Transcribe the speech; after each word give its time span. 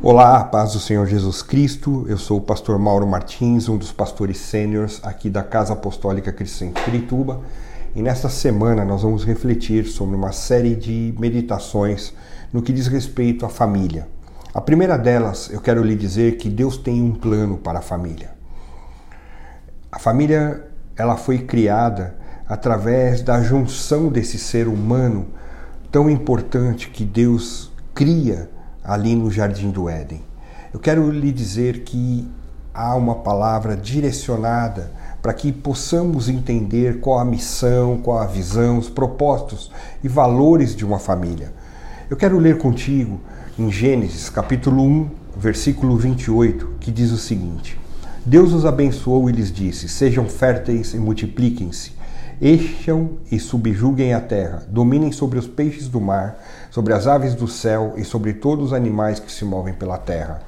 Olá, 0.00 0.44
paz 0.44 0.74
do 0.74 0.78
Senhor 0.78 1.04
Jesus 1.08 1.42
Cristo. 1.42 2.06
Eu 2.08 2.16
sou 2.16 2.38
o 2.38 2.40
pastor 2.40 2.78
Mauro 2.78 3.04
Martins, 3.04 3.68
um 3.68 3.76
dos 3.76 3.90
pastores 3.90 4.38
sêniores 4.38 5.00
aqui 5.02 5.28
da 5.28 5.42
Casa 5.42 5.72
Apostólica 5.72 6.32
Cristã 6.32 6.66
em 6.66 6.70
Pirituba. 6.70 7.40
E 7.96 8.00
nesta 8.00 8.28
semana 8.28 8.84
nós 8.84 9.02
vamos 9.02 9.24
refletir 9.24 9.86
sobre 9.86 10.14
uma 10.14 10.30
série 10.30 10.76
de 10.76 11.12
meditações 11.18 12.14
no 12.52 12.62
que 12.62 12.72
diz 12.72 12.86
respeito 12.86 13.44
à 13.44 13.48
família. 13.48 14.06
A 14.54 14.60
primeira 14.60 14.96
delas, 14.96 15.50
eu 15.50 15.60
quero 15.60 15.82
lhe 15.82 15.96
dizer 15.96 16.36
que 16.36 16.48
Deus 16.48 16.76
tem 16.76 17.02
um 17.02 17.10
plano 17.12 17.58
para 17.58 17.80
a 17.80 17.82
família. 17.82 18.30
A 19.90 19.98
família, 19.98 20.64
ela 20.96 21.16
foi 21.16 21.38
criada 21.38 22.16
através 22.48 23.20
da 23.20 23.42
junção 23.42 24.10
desse 24.10 24.38
ser 24.38 24.68
humano 24.68 25.26
tão 25.90 26.08
importante 26.08 26.88
que 26.88 27.04
Deus 27.04 27.72
cria 27.92 28.48
ali 28.82 29.14
no 29.14 29.30
jardim 29.30 29.70
do 29.70 29.88
Éden. 29.88 30.22
Eu 30.72 30.80
quero 30.80 31.10
lhe 31.10 31.32
dizer 31.32 31.80
que 31.80 32.26
há 32.72 32.94
uma 32.94 33.16
palavra 33.16 33.76
direcionada 33.76 34.92
para 35.20 35.34
que 35.34 35.50
possamos 35.50 36.28
entender 36.28 37.00
qual 37.00 37.18
a 37.18 37.24
missão, 37.24 37.98
qual 37.98 38.18
a 38.18 38.26
visão, 38.26 38.78
os 38.78 38.88
propósitos 38.88 39.70
e 40.02 40.08
valores 40.08 40.76
de 40.76 40.84
uma 40.84 40.98
família. 40.98 41.52
Eu 42.08 42.16
quero 42.16 42.38
ler 42.38 42.58
contigo 42.58 43.20
em 43.58 43.70
Gênesis, 43.70 44.30
capítulo 44.30 44.82
1, 44.82 45.10
versículo 45.36 45.96
28, 45.96 46.76
que 46.80 46.90
diz 46.90 47.10
o 47.10 47.18
seguinte: 47.18 47.78
Deus 48.24 48.52
os 48.52 48.64
abençoou 48.64 49.28
e 49.28 49.32
lhes 49.32 49.50
disse: 49.50 49.88
Sejam 49.88 50.26
férteis 50.26 50.94
e 50.94 50.98
multipliquem-se 50.98 51.97
Encham 52.40 53.18
e 53.32 53.40
subjuguem 53.40 54.14
a 54.14 54.20
terra, 54.20 54.62
dominem 54.68 55.10
sobre 55.10 55.38
os 55.38 55.48
peixes 55.48 55.88
do 55.88 56.00
mar, 56.00 56.38
sobre 56.70 56.92
as 56.92 57.06
aves 57.06 57.34
do 57.34 57.48
céu 57.48 57.94
e 57.96 58.04
sobre 58.04 58.32
todos 58.32 58.66
os 58.66 58.72
animais 58.72 59.18
que 59.18 59.32
se 59.32 59.44
movem 59.44 59.74
pela 59.74 59.98
terra. 59.98 60.40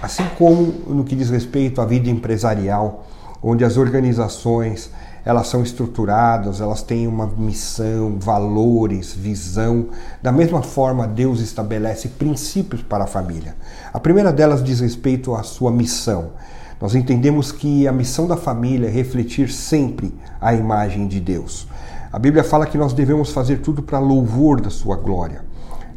Assim 0.00 0.24
como 0.38 0.62
no 0.86 1.04
que 1.04 1.14
diz 1.14 1.28
respeito 1.28 1.80
à 1.80 1.84
vida 1.84 2.08
empresarial, 2.08 3.06
onde 3.42 3.64
as 3.64 3.76
organizações 3.76 4.90
elas 5.24 5.48
são 5.48 5.62
estruturadas, 5.62 6.58
elas 6.58 6.82
têm 6.82 7.06
uma 7.06 7.26
missão, 7.26 8.16
valores, 8.18 9.12
visão. 9.12 9.88
Da 10.22 10.32
mesma 10.32 10.62
forma, 10.62 11.06
Deus 11.06 11.40
estabelece 11.40 12.08
princípios 12.08 12.80
para 12.80 13.04
a 13.04 13.06
família. 13.06 13.54
A 13.92 14.00
primeira 14.00 14.32
delas 14.32 14.64
diz 14.64 14.80
respeito 14.80 15.34
à 15.34 15.42
sua 15.42 15.70
missão. 15.70 16.30
Nós 16.80 16.94
entendemos 16.94 17.50
que 17.50 17.88
a 17.88 17.92
missão 17.92 18.26
da 18.26 18.36
família 18.36 18.86
é 18.86 18.90
refletir 18.90 19.50
sempre 19.50 20.14
a 20.40 20.54
imagem 20.54 21.08
de 21.08 21.18
Deus. 21.18 21.66
A 22.12 22.18
Bíblia 22.18 22.44
fala 22.44 22.66
que 22.66 22.78
nós 22.78 22.92
devemos 22.92 23.32
fazer 23.32 23.58
tudo 23.58 23.82
para 23.82 23.98
louvor 23.98 24.60
da 24.60 24.70
sua 24.70 24.96
glória. 24.96 25.44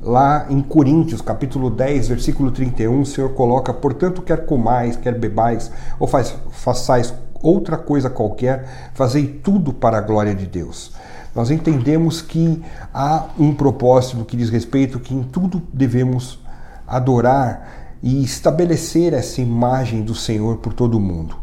Lá 0.02 0.48
em 0.50 0.60
Coríntios, 0.62 1.22
capítulo 1.22 1.70
10, 1.70 2.08
versículo 2.08 2.50
31, 2.50 3.02
o 3.02 3.06
Senhor 3.06 3.30
coloca: 3.34 3.72
Portanto, 3.72 4.24
quer 4.24 4.46
comais, 4.48 4.96
quer 4.96 5.18
bebais, 5.18 5.72
ou 6.00 6.08
faz, 6.08 6.36
façais 6.50 7.14
outra 7.42 7.78
coisa 7.78 8.10
qualquer, 8.10 8.92
fazei 8.96 9.28
tudo 9.28 9.72
para 9.72 10.00
a 10.00 10.02
glória 10.02 10.34
de 10.34 10.48
Deus. 10.48 10.94
Nós 11.36 11.52
entendemos 11.52 12.22
que 12.22 12.62
há 12.94 13.28
um 13.40 13.54
propósito 13.54 14.26
que 14.26 14.36
diz 14.36 14.50
respeito 14.50 15.00
que 15.00 15.14
em 15.14 15.22
tudo 15.24 15.62
devemos 15.72 16.40
adorar 16.88 17.81
e 18.02 18.24
estabelecer 18.24 19.14
essa 19.14 19.42
imagem 19.42 20.02
do 20.02 20.16
Senhor 20.16 20.58
por 20.58 20.74
todo 20.74 20.98
o 20.98 21.00
mundo. 21.00 21.36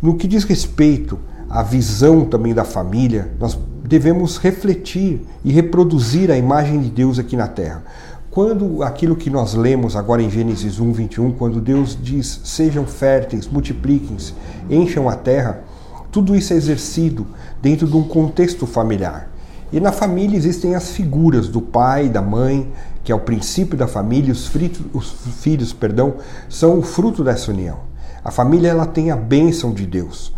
No 0.00 0.16
que 0.16 0.28
diz 0.28 0.44
respeito 0.44 1.18
à 1.48 1.62
visão 1.62 2.24
também 2.24 2.54
da 2.54 2.64
família, 2.64 3.32
nós 3.38 3.58
devemos 3.84 4.36
refletir 4.38 5.20
e 5.44 5.52
reproduzir 5.52 6.30
a 6.30 6.36
imagem 6.36 6.80
de 6.80 6.90
Deus 6.90 7.18
aqui 7.18 7.36
na 7.36 7.48
terra. 7.48 7.84
Quando 8.30 8.82
aquilo 8.82 9.14
que 9.14 9.28
nós 9.28 9.54
lemos 9.54 9.94
agora 9.94 10.22
em 10.22 10.30
Gênesis 10.30 10.80
1, 10.80 10.92
21, 10.92 11.32
quando 11.32 11.60
Deus 11.60 11.98
diz: 12.00 12.40
sejam 12.44 12.86
férteis, 12.86 13.46
multipliquem-se, 13.46 14.32
encham 14.70 15.08
a 15.08 15.14
terra, 15.14 15.62
tudo 16.10 16.34
isso 16.34 16.52
é 16.52 16.56
exercido 16.56 17.26
dentro 17.60 17.86
de 17.86 17.96
um 17.96 18.02
contexto 18.02 18.66
familiar. 18.66 19.31
E 19.72 19.80
na 19.80 19.90
família 19.90 20.36
existem 20.36 20.74
as 20.74 20.90
figuras 20.90 21.48
do 21.48 21.62
pai, 21.62 22.08
da 22.08 22.20
mãe, 22.20 22.70
que 23.02 23.10
é 23.10 23.14
o 23.14 23.20
princípio 23.20 23.76
da 23.76 23.86
família, 23.86 24.30
os, 24.30 24.46
fritos, 24.46 24.82
os 24.92 25.12
filhos, 25.40 25.72
perdão, 25.72 26.16
são 26.48 26.78
o 26.78 26.82
fruto 26.82 27.24
dessa 27.24 27.50
união. 27.50 27.78
A 28.22 28.30
família 28.30 28.68
ela 28.68 28.84
tem 28.84 29.10
a 29.10 29.16
bênção 29.16 29.72
de 29.72 29.86
Deus. 29.86 30.32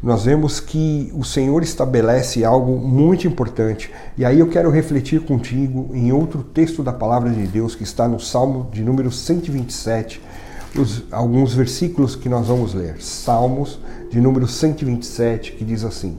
Nós 0.00 0.24
vemos 0.24 0.60
que 0.60 1.12
o 1.14 1.24
Senhor 1.24 1.62
estabelece 1.62 2.44
algo 2.44 2.78
muito 2.78 3.26
importante. 3.26 3.90
E 4.16 4.24
aí 4.24 4.38
eu 4.38 4.46
quero 4.46 4.70
refletir 4.70 5.20
contigo 5.20 5.90
em 5.92 6.10
outro 6.12 6.42
texto 6.42 6.82
da 6.82 6.92
palavra 6.92 7.28
de 7.28 7.46
Deus 7.46 7.74
que 7.74 7.82
está 7.82 8.08
no 8.08 8.18
Salmo 8.18 8.70
de 8.72 8.82
número 8.82 9.10
127, 9.12 10.22
os, 10.78 11.02
alguns 11.10 11.52
versículos 11.52 12.16
que 12.16 12.28
nós 12.28 12.46
vamos 12.46 12.72
ler. 12.72 13.02
Salmos 13.02 13.78
de 14.10 14.20
número 14.20 14.46
127, 14.46 15.52
que 15.52 15.64
diz 15.64 15.84
assim: 15.84 16.16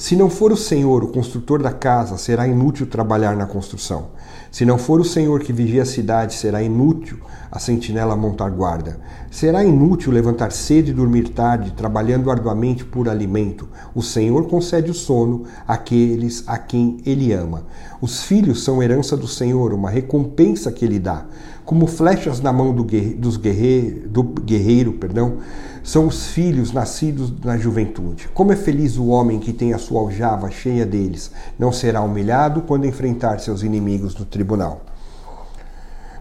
Se 0.00 0.16
não 0.16 0.30
for 0.30 0.50
o 0.50 0.56
Senhor 0.56 1.04
o 1.04 1.08
construtor 1.08 1.62
da 1.62 1.72
casa, 1.72 2.16
será 2.16 2.48
inútil 2.48 2.86
trabalhar 2.86 3.36
na 3.36 3.44
construção. 3.44 4.12
Se 4.50 4.64
não 4.64 4.78
for 4.78 4.98
o 4.98 5.04
Senhor 5.04 5.40
que 5.40 5.52
vigia 5.52 5.82
a 5.82 5.84
cidade, 5.84 6.32
será 6.32 6.62
inútil 6.62 7.18
a 7.52 7.58
sentinela 7.58 8.16
montar 8.16 8.48
guarda. 8.48 8.98
Será 9.30 9.62
inútil 9.62 10.10
levantar 10.10 10.52
cedo 10.52 10.88
e 10.88 10.94
dormir 10.94 11.28
tarde, 11.28 11.72
trabalhando 11.72 12.30
arduamente 12.30 12.82
por 12.82 13.10
alimento. 13.10 13.68
O 13.94 14.00
Senhor 14.00 14.48
concede 14.48 14.90
o 14.90 14.94
sono 14.94 15.44
àqueles 15.68 16.44
a 16.46 16.56
quem 16.56 17.02
Ele 17.04 17.30
ama. 17.34 17.66
Os 18.00 18.22
filhos 18.22 18.64
são 18.64 18.82
herança 18.82 19.18
do 19.18 19.28
Senhor, 19.28 19.74
uma 19.74 19.90
recompensa 19.90 20.72
que 20.72 20.82
Ele 20.82 20.98
dá. 20.98 21.26
Como 21.70 21.86
flechas 21.86 22.40
na 22.40 22.52
mão 22.52 22.74
do, 22.74 22.82
dos 22.82 23.36
guerreiro, 23.36 24.08
do 24.08 24.24
guerreiro, 24.24 24.94
perdão, 24.94 25.36
são 25.84 26.08
os 26.08 26.26
filhos 26.26 26.72
nascidos 26.72 27.32
na 27.44 27.56
juventude. 27.56 28.28
Como 28.34 28.52
é 28.52 28.56
feliz 28.56 28.96
o 28.96 29.06
homem 29.06 29.38
que 29.38 29.52
tem 29.52 29.72
a 29.72 29.78
sua 29.78 30.00
aljava 30.00 30.50
cheia 30.50 30.84
deles. 30.84 31.30
Não 31.56 31.70
será 31.70 32.02
humilhado 32.02 32.62
quando 32.62 32.88
enfrentar 32.88 33.38
seus 33.38 33.62
inimigos 33.62 34.16
no 34.16 34.24
tribunal. 34.24 34.80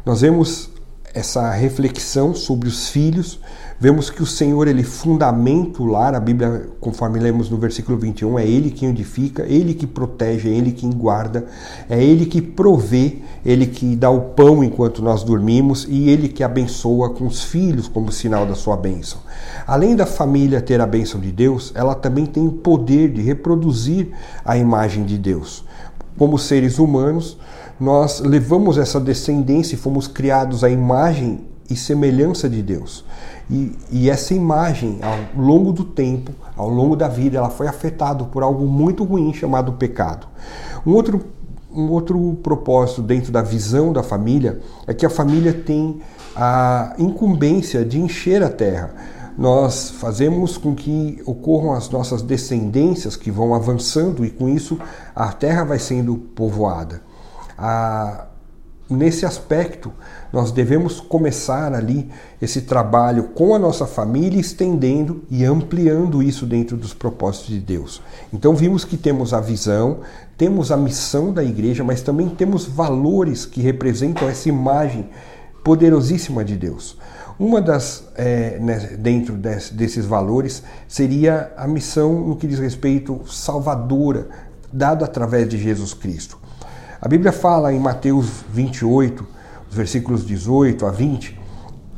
Nós 0.05 0.21
vemos 0.21 0.69
essa 1.19 1.51
reflexão 1.51 2.33
sobre 2.33 2.69
os 2.69 2.87
filhos, 2.87 3.39
vemos 3.77 4.09
que 4.09 4.23
o 4.23 4.25
Senhor 4.25 4.67
ele 4.67 4.83
fundamenta 4.83 5.83
o 5.83 5.85
lar, 5.85 6.15
a 6.15 6.19
Bíblia, 6.19 6.69
conforme 6.79 7.19
lemos 7.19 7.49
no 7.49 7.57
versículo 7.57 7.97
21, 7.97 8.39
é 8.39 8.47
ele 8.47 8.71
quem 8.71 8.89
edifica, 8.89 9.45
ele 9.45 9.73
que 9.73 9.85
protege, 9.85 10.49
é 10.49 10.53
ele 10.53 10.71
quem 10.71 10.89
guarda, 10.89 11.45
é 11.89 12.01
ele 12.01 12.25
que 12.25 12.41
provê, 12.41 13.17
ele 13.45 13.67
que 13.67 13.95
dá 13.97 14.09
o 14.09 14.21
pão 14.31 14.63
enquanto 14.63 15.01
nós 15.01 15.21
dormimos 15.21 15.85
e 15.89 16.09
ele 16.09 16.29
que 16.29 16.43
abençoa 16.43 17.09
com 17.09 17.27
os 17.27 17.43
filhos 17.43 17.87
como 17.87 18.11
sinal 18.11 18.45
da 18.45 18.55
sua 18.55 18.77
bênção. 18.77 19.19
Além 19.67 19.95
da 19.95 20.05
família 20.05 20.61
ter 20.61 20.79
a 20.79 20.87
bênção 20.87 21.19
de 21.19 21.31
Deus, 21.31 21.73
ela 21.75 21.95
também 21.95 22.25
tem 22.25 22.47
o 22.47 22.53
poder 22.53 23.11
de 23.11 23.21
reproduzir 23.21 24.07
a 24.43 24.57
imagem 24.57 25.03
de 25.03 25.17
Deus. 25.17 25.65
Como 26.19 26.37
seres 26.37 26.77
humanos, 26.77 27.37
nós 27.79 28.19
levamos 28.19 28.77
essa 28.77 28.99
descendência 28.99 29.75
e 29.75 29.77
fomos 29.77 30.05
criados 30.05 30.63
à 30.65 30.69
imagem 30.69 31.39
e 31.69 31.75
semelhança 31.77 32.49
de 32.49 32.61
Deus. 32.61 33.05
E, 33.49 33.71
e, 33.89 34.09
essa 34.09 34.33
imagem, 34.33 34.99
ao 35.01 35.41
longo 35.41 35.71
do 35.71 35.83
tempo, 35.83 36.31
ao 36.57 36.69
longo 36.69 36.95
da 36.95 37.07
vida, 37.07 37.37
ela 37.37 37.49
foi 37.49 37.67
afetada 37.67 38.23
por 38.25 38.43
algo 38.43 38.67
muito 38.67 39.03
ruim 39.03 39.33
chamado 39.33 39.73
pecado. 39.73 40.27
Um 40.85 40.93
outro, 40.93 41.23
um 41.73 41.89
outro 41.89 42.37
propósito 42.43 43.01
dentro 43.01 43.31
da 43.31 43.41
visão 43.41 43.93
da 43.93 44.03
família 44.03 44.59
é 44.85 44.93
que 44.93 45.05
a 45.05 45.09
família 45.09 45.53
tem 45.53 46.01
a 46.35 46.95
incumbência 46.99 47.85
de 47.85 47.99
encher 47.99 48.43
a 48.43 48.49
terra. 48.49 48.93
Nós 49.39 49.91
fazemos 49.91 50.57
com 50.57 50.75
que 50.75 51.21
ocorram 51.25 51.71
as 51.71 51.89
nossas 51.89 52.21
descendências 52.21 53.15
que 53.15 53.31
vão 53.31 53.55
avançando 53.55 54.25
e 54.25 54.29
com 54.29 54.49
isso 54.49 54.77
a 55.15 55.31
terra 55.31 55.63
vai 55.63 55.79
sendo 55.79 56.17
povoada. 56.17 57.01
A, 57.57 58.25
nesse 58.89 59.25
aspecto, 59.25 59.93
nós 60.33 60.51
devemos 60.51 60.99
começar 60.99 61.73
ali 61.73 62.09
esse 62.41 62.63
trabalho 62.63 63.29
com 63.29 63.55
a 63.55 63.59
nossa 63.59 63.87
família, 63.87 64.41
estendendo 64.41 65.23
e 65.29 65.45
ampliando 65.45 66.21
isso 66.21 66.45
dentro 66.45 66.75
dos 66.75 66.93
propósitos 66.93 67.47
de 67.47 67.61
Deus. 67.61 68.01
Então, 68.33 68.53
vimos 68.53 68.83
que 68.83 68.97
temos 68.97 69.33
a 69.33 69.39
visão, 69.39 70.01
temos 70.37 70.69
a 70.69 70.75
missão 70.75 71.31
da 71.31 71.45
igreja, 71.45 71.81
mas 71.81 72.01
também 72.01 72.27
temos 72.27 72.65
valores 72.65 73.45
que 73.45 73.61
representam 73.61 74.27
essa 74.27 74.49
imagem 74.49 75.09
poderosíssima 75.63 76.43
de 76.43 76.57
Deus. 76.57 76.97
Uma 77.39 77.61
das, 77.61 78.03
é, 78.15 78.59
né, 78.59 78.97
dentro 78.99 79.37
des, 79.37 79.69
desses 79.69 80.05
valores, 80.05 80.61
seria 80.89 81.53
a 81.55 81.65
missão 81.65 82.27
no 82.27 82.35
que 82.35 82.45
diz 82.45 82.59
respeito 82.59 83.21
salvadora, 83.25 84.27
dada 84.73 85.05
através 85.05 85.47
de 85.47 85.57
Jesus 85.57 85.93
Cristo. 85.93 86.37
A 86.99 87.07
Bíblia 87.07 87.31
fala 87.31 87.73
em 87.73 87.79
Mateus 87.79 88.43
28, 88.51 89.25
os 89.69 89.73
versículos 89.73 90.25
18 90.25 90.85
a 90.85 90.91
20, 90.91 91.39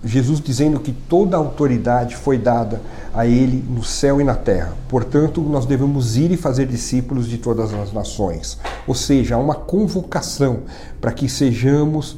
Jesus 0.03 0.39
dizendo 0.39 0.79
que 0.79 0.91
toda 0.91 1.35
a 1.37 1.39
autoridade 1.39 2.15
foi 2.15 2.37
dada 2.37 2.79
a 3.11 3.25
ele 3.25 3.65
no 3.67 3.83
céu 3.83 4.21
e 4.21 4.23
na 4.23 4.35
terra. 4.35 4.75
Portanto, 4.87 5.41
nós 5.41 5.65
devemos 5.65 6.17
ir 6.17 6.31
e 6.31 6.37
fazer 6.37 6.67
discípulos 6.67 7.27
de 7.27 7.39
todas 7.39 7.73
as 7.73 7.91
nações. 7.91 8.59
Ou 8.87 8.93
seja, 8.93 9.35
há 9.35 9.37
uma 9.39 9.55
convocação 9.55 10.61
para 10.99 11.11
que 11.11 11.27
sejamos 11.27 12.17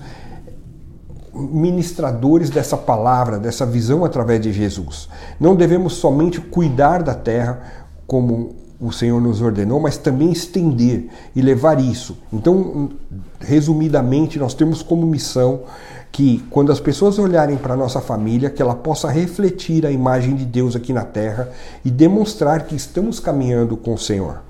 ministradores 1.34 2.50
dessa 2.50 2.78
palavra, 2.78 3.40
dessa 3.40 3.66
visão 3.66 4.06
através 4.06 4.40
de 4.42 4.54
Jesus. 4.54 5.10
Não 5.40 5.56
devemos 5.56 5.94
somente 5.94 6.40
cuidar 6.40 7.02
da 7.02 7.16
terra 7.16 7.62
como 8.06 8.56
o 8.80 8.92
Senhor 8.92 9.22
nos 9.22 9.42
ordenou, 9.42 9.80
mas 9.80 9.98
também 9.98 10.32
estender 10.32 11.08
e 11.36 11.42
levar 11.42 11.80
isso. 11.80 12.18
Então, 12.32 12.90
resumidamente, 13.40 14.38
nós 14.38 14.54
temos 14.54 14.84
como 14.84 15.08
missão 15.08 15.62
que 16.12 16.44
quando 16.52 16.72
as 16.72 16.80
pessoas 16.80 17.18
olharem 17.18 17.58
para 17.58 17.76
nossa 17.76 18.00
família, 18.00 18.50
que 18.50 18.62
ela 18.62 18.76
possa 18.76 19.10
refletir 19.10 19.86
a 19.86 19.92
imagem 19.92 20.36
de 20.36 20.46
Deus 20.46 20.76
aqui 20.76 20.94
na 20.94 21.04
terra 21.04 21.50
e 21.84 21.90
demonstrar 21.90 22.68
que 22.68 22.76
estamos 22.76 23.20
caminhando 23.20 23.76
com 23.76 23.94
o 23.94 23.98
Senhor. 23.98 24.42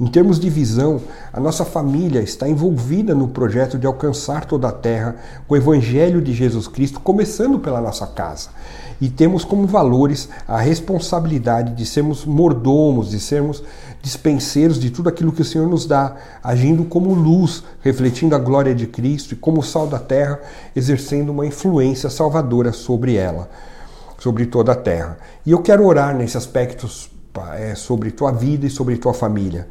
Em 0.00 0.06
termos 0.06 0.38
de 0.38 0.48
visão, 0.48 1.00
a 1.32 1.40
nossa 1.40 1.64
família 1.64 2.20
está 2.20 2.48
envolvida 2.48 3.16
no 3.16 3.26
projeto 3.26 3.76
de 3.76 3.84
alcançar 3.84 4.44
toda 4.44 4.68
a 4.68 4.72
terra 4.72 5.16
com 5.48 5.54
o 5.54 5.56
Evangelho 5.56 6.22
de 6.22 6.32
Jesus 6.32 6.68
Cristo, 6.68 7.00
começando 7.00 7.58
pela 7.58 7.80
nossa 7.80 8.06
casa. 8.06 8.50
E 9.00 9.08
temos 9.08 9.44
como 9.44 9.66
valores 9.66 10.28
a 10.46 10.60
responsabilidade 10.60 11.74
de 11.74 11.84
sermos 11.84 12.24
mordomos, 12.24 13.10
de 13.10 13.18
sermos 13.18 13.60
dispenseiros 14.00 14.78
de 14.78 14.88
tudo 14.88 15.08
aquilo 15.08 15.32
que 15.32 15.42
o 15.42 15.44
Senhor 15.44 15.68
nos 15.68 15.84
dá, 15.84 16.14
agindo 16.44 16.84
como 16.84 17.12
luz, 17.12 17.64
refletindo 17.80 18.36
a 18.36 18.38
glória 18.38 18.76
de 18.76 18.86
Cristo 18.86 19.32
e 19.32 19.36
como 19.36 19.64
sal 19.64 19.88
da 19.88 19.98
terra, 19.98 20.38
exercendo 20.76 21.30
uma 21.30 21.44
influência 21.44 22.08
salvadora 22.08 22.72
sobre 22.72 23.16
ela, 23.16 23.50
sobre 24.16 24.46
toda 24.46 24.70
a 24.70 24.76
terra. 24.76 25.18
E 25.44 25.50
eu 25.50 25.60
quero 25.60 25.84
orar 25.84 26.14
nesse 26.14 26.36
aspecto 26.36 26.86
é, 27.56 27.74
sobre 27.74 28.10
tua 28.10 28.30
vida 28.30 28.66
e 28.66 28.70
sobre 28.70 28.96
tua 28.96 29.14
família. 29.14 29.68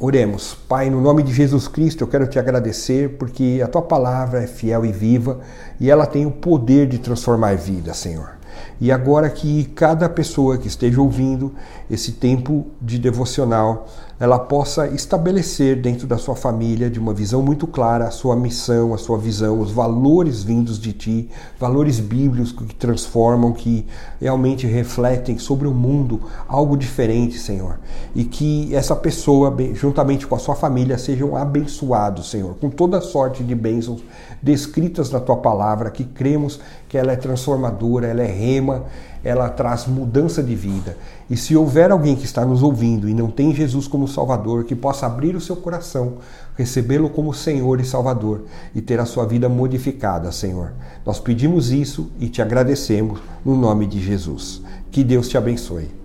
Oremos. 0.00 0.54
Pai, 0.68 0.88
no 0.88 1.00
nome 1.00 1.24
de 1.24 1.32
Jesus 1.32 1.66
Cristo, 1.66 2.04
eu 2.04 2.08
quero 2.08 2.26
te 2.28 2.38
agradecer 2.38 3.16
porque 3.18 3.60
a 3.64 3.66
tua 3.66 3.82
palavra 3.82 4.44
é 4.44 4.46
fiel 4.46 4.84
e 4.84 4.92
viva 4.92 5.40
e 5.80 5.90
ela 5.90 6.06
tem 6.06 6.24
o 6.24 6.30
poder 6.30 6.86
de 6.86 6.98
transformar 6.98 7.56
vidas, 7.56 7.96
Senhor. 7.96 8.38
E 8.80 8.92
agora 8.92 9.28
que 9.28 9.64
cada 9.74 10.08
pessoa 10.08 10.56
que 10.56 10.68
esteja 10.68 11.00
ouvindo 11.00 11.52
esse 11.90 12.12
tempo 12.12 12.66
de 12.80 12.98
devocional, 12.98 13.88
ela 14.20 14.38
possa 14.38 14.88
estabelecer 14.88 15.80
dentro 15.80 16.06
da 16.06 16.18
sua 16.18 16.34
família, 16.34 16.90
de 16.90 16.98
uma 16.98 17.14
visão 17.14 17.40
muito 17.40 17.66
clara, 17.68 18.06
a 18.06 18.10
sua 18.10 18.34
missão, 18.34 18.92
a 18.92 18.98
sua 18.98 19.16
visão, 19.16 19.60
os 19.60 19.70
valores 19.70 20.42
vindos 20.42 20.78
de 20.78 20.92
ti, 20.92 21.30
valores 21.58 22.00
bíblicos 22.00 22.50
que 22.50 22.74
transformam, 22.74 23.52
que 23.52 23.86
realmente 24.20 24.66
refletem 24.66 25.38
sobre 25.38 25.68
o 25.68 25.72
mundo 25.72 26.20
algo 26.48 26.76
diferente, 26.76 27.38
Senhor. 27.38 27.78
E 28.12 28.24
que 28.24 28.74
essa 28.74 28.96
pessoa, 28.96 29.56
juntamente 29.74 30.26
com 30.26 30.34
a 30.34 30.38
sua 30.38 30.56
família, 30.56 30.98
sejam 30.98 31.36
abençoados, 31.36 32.30
Senhor, 32.30 32.56
com 32.56 32.70
toda 32.70 33.00
sorte 33.00 33.44
de 33.44 33.54
bênçãos 33.54 34.02
descritas 34.42 35.10
na 35.10 35.20
tua 35.20 35.36
palavra, 35.36 35.90
que 35.90 36.02
cremos 36.02 36.60
que 36.88 36.98
ela 36.98 37.12
é 37.12 37.16
transformadora, 37.16 38.08
ela 38.08 38.22
é 38.22 38.26
rema, 38.26 38.84
ela 39.22 39.48
traz 39.48 39.86
mudança 39.86 40.42
de 40.42 40.54
vida. 40.54 40.96
E 41.28 41.36
se 41.36 41.54
houver 41.56 41.90
alguém 41.90 42.16
que 42.16 42.24
está 42.24 42.44
nos 42.44 42.62
ouvindo 42.62 43.08
e 43.08 43.14
não 43.14 43.30
tem 43.30 43.54
Jesus 43.54 43.86
como 43.86 44.07
Salvador, 44.08 44.64
que 44.64 44.74
possa 44.74 45.06
abrir 45.06 45.36
o 45.36 45.40
seu 45.40 45.56
coração, 45.56 46.18
recebê-lo 46.56 47.08
como 47.08 47.32
Senhor 47.32 47.80
e 47.80 47.84
Salvador 47.84 48.42
e 48.74 48.80
ter 48.80 48.98
a 48.98 49.06
sua 49.06 49.24
vida 49.24 49.48
modificada, 49.48 50.32
Senhor. 50.32 50.72
Nós 51.06 51.20
pedimos 51.20 51.70
isso 51.70 52.10
e 52.18 52.28
te 52.28 52.42
agradecemos 52.42 53.20
no 53.44 53.56
nome 53.56 53.86
de 53.86 54.00
Jesus. 54.00 54.62
Que 54.90 55.04
Deus 55.04 55.28
te 55.28 55.38
abençoe. 55.38 55.97